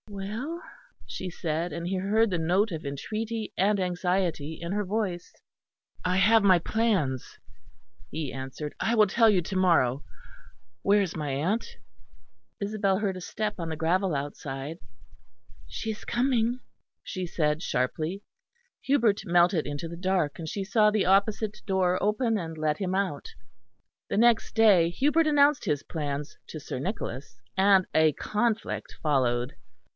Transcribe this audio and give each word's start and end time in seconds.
"Well?" 0.09 0.61
she 1.05 1.29
said; 1.29 1.71
and 1.71 1.87
he 1.87 1.95
heard 1.97 2.31
the 2.31 2.39
note 2.39 2.71
of 2.71 2.85
entreaty 2.85 3.53
and 3.55 3.79
anxiety 3.79 4.53
in 4.59 4.71
her 4.71 4.83
voice. 4.83 5.31
"I 6.03 6.17
have 6.17 6.43
my 6.43 6.57
plans," 6.59 7.37
he 8.09 8.33
answered; 8.33 8.73
"I 8.79 8.95
will 8.95 9.05
tell 9.07 9.29
you 9.29 9.41
to 9.43 9.55
morrow. 9.55 10.03
Where 10.81 11.01
is 11.03 11.15
my 11.15 11.29
aunt?" 11.29 11.77
Isabel 12.59 12.97
heard 12.97 13.15
a 13.15 13.21
step 13.21 13.55
on 13.59 13.69
the 13.69 13.75
gravel 13.75 14.13
outside. 14.15 14.79
"She 15.67 15.91
is 15.91 16.03
coming," 16.03 16.59
she 17.03 17.27
said 17.27 17.61
sharply. 17.61 18.23
Hubert 18.81 19.21
melted 19.23 19.67
into 19.67 19.87
the 19.87 19.95
dark, 19.97 20.39
and 20.39 20.49
she 20.49 20.63
saw 20.63 20.89
the 20.89 21.05
opposite 21.05 21.61
door 21.67 22.01
open 22.01 22.39
and 22.39 22.57
let 22.57 22.79
him 22.79 22.95
out. 22.95 23.29
The 24.09 24.17
next 24.17 24.55
day 24.55 24.89
Hubert 24.89 25.27
announced 25.27 25.65
his 25.65 25.83
plans 25.83 26.37
to 26.47 26.59
Sir 26.59 26.79
Nicholas, 26.79 27.39
and 27.55 27.85
a 27.93 28.13
conflict 28.13 28.95
followed. 29.01 29.53